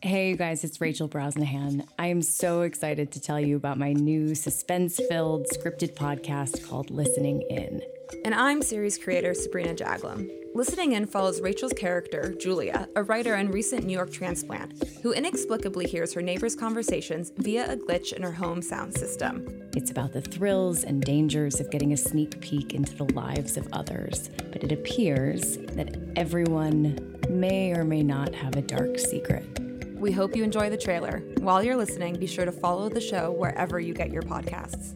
Hey, 0.00 0.30
you 0.30 0.36
guys, 0.36 0.62
it's 0.62 0.80
Rachel 0.80 1.08
Brosnahan. 1.08 1.84
I 1.98 2.06
am 2.06 2.22
so 2.22 2.62
excited 2.62 3.10
to 3.10 3.20
tell 3.20 3.40
you 3.40 3.56
about 3.56 3.78
my 3.78 3.92
new 3.92 4.36
suspense 4.36 5.00
filled 5.08 5.48
scripted 5.48 5.94
podcast 5.94 6.64
called 6.68 6.90
Listening 6.90 7.42
In. 7.50 7.82
And 8.24 8.32
I'm 8.32 8.62
series 8.62 8.96
creator 8.96 9.34
Sabrina 9.34 9.74
Jaglom. 9.74 10.30
Listening 10.54 10.92
In 10.92 11.04
follows 11.04 11.40
Rachel's 11.40 11.72
character, 11.72 12.32
Julia, 12.38 12.88
a 12.94 13.02
writer 13.02 13.34
and 13.34 13.52
recent 13.52 13.86
New 13.86 13.92
York 13.92 14.12
transplant, 14.12 14.84
who 15.02 15.10
inexplicably 15.10 15.88
hears 15.88 16.12
her 16.12 16.22
neighbors' 16.22 16.54
conversations 16.54 17.32
via 17.38 17.72
a 17.72 17.76
glitch 17.76 18.12
in 18.12 18.22
her 18.22 18.30
home 18.30 18.62
sound 18.62 18.96
system. 18.96 19.68
It's 19.74 19.90
about 19.90 20.12
the 20.12 20.22
thrills 20.22 20.84
and 20.84 21.02
dangers 21.02 21.58
of 21.58 21.72
getting 21.72 21.92
a 21.92 21.96
sneak 21.96 22.40
peek 22.40 22.72
into 22.72 22.94
the 22.94 23.12
lives 23.14 23.56
of 23.56 23.66
others, 23.72 24.30
but 24.52 24.62
it 24.62 24.70
appears 24.70 25.56
that 25.72 25.96
everyone 26.14 27.18
may 27.28 27.72
or 27.72 27.82
may 27.82 28.04
not 28.04 28.32
have 28.32 28.54
a 28.54 28.62
dark 28.62 28.96
secret. 28.96 29.67
We 29.98 30.12
hope 30.12 30.36
you 30.36 30.44
enjoy 30.44 30.70
the 30.70 30.76
trailer. 30.76 31.22
While 31.38 31.62
you're 31.62 31.76
listening, 31.76 32.18
be 32.18 32.26
sure 32.28 32.44
to 32.44 32.52
follow 32.52 32.88
the 32.88 33.00
show 33.00 33.32
wherever 33.32 33.80
you 33.80 33.94
get 33.94 34.12
your 34.12 34.22
podcasts. 34.22 34.94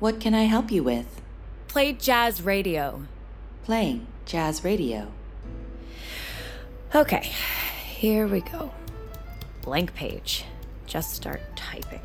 What 0.00 0.20
can 0.20 0.34
I 0.34 0.44
help 0.44 0.70
you 0.70 0.82
with? 0.82 1.22
Play 1.66 1.94
jazz 1.94 2.42
radio. 2.42 3.04
Playing 3.64 4.06
jazz 4.26 4.64
radio. 4.64 5.10
Okay, 6.94 7.32
here 7.86 8.26
we 8.26 8.42
go. 8.42 8.72
Blank 9.62 9.94
page. 9.94 10.44
Just 10.86 11.14
start 11.14 11.40
typing. 11.56 12.00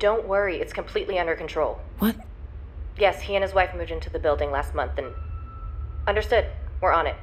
Don't 0.00 0.26
worry, 0.26 0.56
it's 0.56 0.72
completely 0.72 1.18
under 1.18 1.36
control. 1.36 1.78
What? 2.00 2.16
Yes, 2.98 3.22
he 3.22 3.36
and 3.36 3.44
his 3.44 3.54
wife 3.54 3.74
moved 3.76 3.90
into 3.90 4.10
the 4.10 4.18
building 4.18 4.50
last 4.50 4.74
month 4.74 4.98
and. 4.98 5.12
Understood. 6.06 6.46
We're 6.80 6.92
on 6.92 7.06
it. 7.06 7.16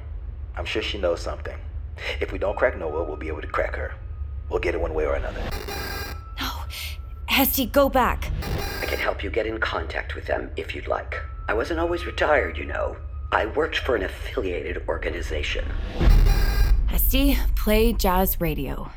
I'm 0.56 0.64
sure 0.64 0.82
she 0.82 0.98
knows 0.98 1.20
something. 1.20 1.56
If 2.20 2.32
we 2.32 2.38
don't 2.38 2.56
crack 2.56 2.78
Noah, 2.78 3.04
we'll 3.04 3.16
be 3.16 3.28
able 3.28 3.42
to 3.42 3.46
crack 3.46 3.74
her. 3.76 3.94
We'll 4.50 4.60
get 4.60 4.74
it 4.74 4.80
one 4.80 4.94
way 4.94 5.06
or 5.06 5.14
another. 5.14 5.42
No. 6.40 6.50
Hesty, 7.28 7.70
go 7.70 7.88
back. 7.88 8.30
I 8.80 8.86
can 8.86 8.98
help 8.98 9.22
you 9.24 9.30
get 9.30 9.46
in 9.46 9.58
contact 9.58 10.14
with 10.14 10.26
them 10.26 10.50
if 10.56 10.74
you'd 10.74 10.88
like. 10.88 11.20
I 11.48 11.54
wasn't 11.54 11.80
always 11.80 12.04
retired, 12.04 12.58
you 12.58 12.64
know. 12.64 12.96
I 13.30 13.46
worked 13.46 13.78
for 13.78 13.96
an 13.96 14.02
affiliated 14.02 14.82
organization. 14.88 15.64
Hesty, 16.88 17.38
play 17.56 17.94
jazz 17.94 18.40
radio. 18.40 18.90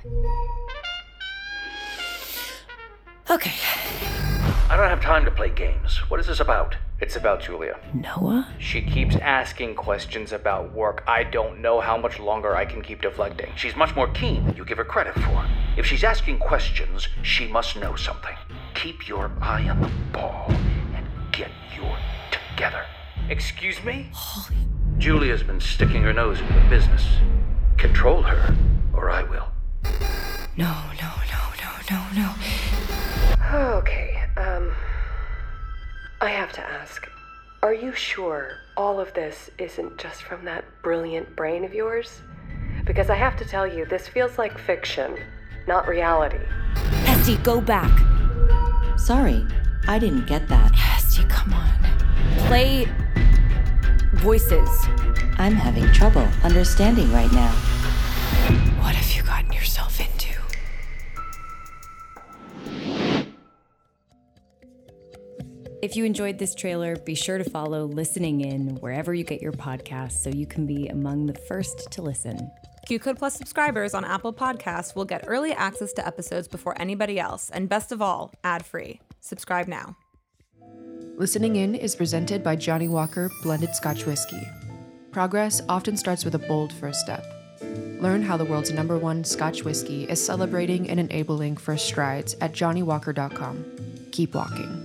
Okay. 3.30 3.54
I 4.70 4.76
don't 4.76 4.90
have 4.90 5.02
time 5.02 5.24
to 5.26 5.32
play 5.32 5.50
games. 5.50 5.98
What 6.10 6.20
is 6.20 6.28
this 6.28 6.42
about? 6.42 6.76
It's 7.02 7.18
about 7.18 7.42
Julia. 7.42 7.78
Noah? 7.94 8.48
She 8.58 8.82
keeps 8.82 9.18
asking 9.18 9.76
questions 9.76 10.32
about 10.32 10.74
work. 10.74 11.04
I 11.06 11.26
don't 11.26 11.60
know 11.60 11.82
how 11.82 11.98
much 11.98 12.20
longer 12.20 12.56
I 12.56 12.64
can 12.64 12.82
keep 12.82 13.02
deflecting. 13.02 13.52
She's 13.58 13.76
much 13.76 13.94
more 13.98 14.08
keen 14.08 14.46
than 14.46 14.56
you 14.56 14.64
give 14.64 14.78
her 14.78 14.86
credit 14.86 15.14
for. 15.16 15.46
If 15.76 15.86
she's 15.86 16.06
asking 16.06 16.40
questions, 16.40 17.10
she 17.22 17.48
must 17.48 17.76
know 17.76 17.98
something. 17.98 18.36
Keep 18.76 19.10
your 19.10 19.30
eye 19.42 19.68
on 19.68 19.82
the 19.82 19.92
ball 20.14 20.46
and 20.96 21.06
get 21.34 21.52
your 21.76 21.98
together. 22.32 22.86
Excuse 23.28 23.84
me? 23.84 24.10
Holy. 24.14 24.58
Julia's 24.98 25.44
been 25.44 25.60
sticking 25.60 26.02
her 26.04 26.14
nose 26.14 26.40
into 26.40 26.54
the 26.54 26.70
business. 26.70 27.06
Control 27.78 28.22
her, 28.22 28.56
or 28.94 29.10
I 29.10 29.24
will. 29.24 29.50
No, 30.56 30.74
no, 31.02 31.12
no, 31.30 31.42
no, 31.62 32.06
no, 32.16 32.34
no. 33.52 33.78
Okay. 33.80 34.15
I 36.26 36.32
have 36.32 36.52
to 36.54 36.62
ask 36.62 37.08
Are 37.62 37.74
you 37.74 37.94
sure 37.94 38.58
all 38.76 39.00
of 39.00 39.14
this 39.14 39.52
isn't 39.60 40.00
just 40.00 40.24
from 40.24 40.44
that 40.46 40.66
brilliant 40.82 41.36
brain 41.36 41.64
of 41.64 41.72
yours? 41.72 42.24
Because 42.84 43.12
I 43.12 43.16
have 43.16 43.38
to 43.38 43.46
tell 43.46 43.68
you, 43.68 43.86
this 43.86 44.08
feels 44.08 44.40
like 44.40 44.58
fiction, 44.58 45.20
not 45.68 45.88
reality. 45.88 46.44
Hesty, 47.06 47.36
go 47.44 47.62
back. 47.62 47.92
Sorry, 48.98 49.46
I 49.88 50.00
didn't 50.00 50.26
get 50.26 50.48
that. 50.48 50.72
Hesty, 50.74 51.30
come 51.30 51.54
on. 51.54 51.70
Play 52.48 52.88
voices. 54.16 54.70
I'm 55.38 55.54
having 55.54 55.86
trouble 55.92 56.28
understanding 56.44 57.12
right 57.14 57.32
now. 57.32 57.52
What 58.82 58.96
have 58.96 59.16
you 59.16 59.22
gotten 59.22 59.54
yourself 59.54 59.75
If 65.86 65.96
you 65.96 66.04
enjoyed 66.04 66.40
this 66.40 66.56
trailer, 66.56 66.96
be 66.96 67.14
sure 67.14 67.38
to 67.38 67.44
follow 67.44 67.86
Listening 67.86 68.42
In 68.42 68.78
wherever 68.78 69.14
you 69.14 69.24
get 69.24 69.40
your 69.40 69.52
podcasts 69.52 70.14
so 70.14 70.32
you 70.32 70.48
can 70.48 70.66
be 70.66 70.88
among 70.88 71.28
the 71.28 71.36
first 71.36 71.92
to 71.92 72.02
listen. 72.02 72.50
Q 72.88 72.98
Code 72.98 73.20
Plus 73.20 73.36
subscribers 73.36 73.94
on 73.94 74.04
Apple 74.04 74.34
Podcasts 74.34 74.96
will 74.96 75.06
get 75.06 75.26
early 75.28 75.54
access 75.54 75.94
to 75.94 76.08
episodes 76.08 76.48
before 76.48 76.74
anybody 76.82 77.20
else, 77.20 77.52
and 77.52 77.70
best 77.70 77.92
of 77.92 78.02
all, 78.02 78.34
ad 78.44 78.66
free. 78.66 79.00
Subscribe 79.20 79.68
now. 79.68 79.96
Listening 81.18 81.58
In 81.58 81.76
is 81.76 81.96
presented 81.96 82.44
by 82.44 82.56
Johnnie 82.56 82.88
Walker 82.88 83.30
Blended 83.44 83.76
Scotch 83.76 84.08
Whiskey. 84.08 84.42
Progress 85.12 85.62
often 85.70 85.98
starts 85.98 86.26
with 86.26 86.34
a 86.34 86.40
bold 86.40 86.74
first 86.74 87.02
step. 87.02 87.24
Learn 88.02 88.24
how 88.24 88.38
the 88.38 88.46
world's 88.46 88.72
number 88.72 88.98
one 88.98 89.24
Scotch 89.24 89.64
whiskey 89.64 90.06
is 90.06 90.26
celebrating 90.26 90.90
and 90.90 91.00
enabling 91.00 91.58
first 91.58 91.86
strides 91.86 92.36
at 92.42 92.54
johnniewalker.com. 92.54 94.10
Keep 94.12 94.34
walking. 94.34 94.85